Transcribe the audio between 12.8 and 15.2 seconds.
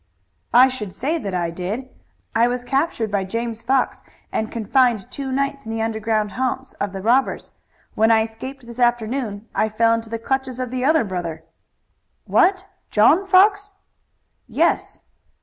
John Fox?" "Yes."